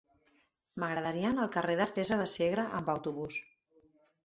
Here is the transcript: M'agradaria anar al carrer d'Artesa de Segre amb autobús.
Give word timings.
M'agradaria 0.83 1.27
anar 1.33 1.43
al 1.43 1.51
carrer 1.57 1.77
d'Artesa 1.81 2.19
de 2.23 2.27
Segre 2.33 2.67
amb 2.81 2.93
autobús. 2.97 3.41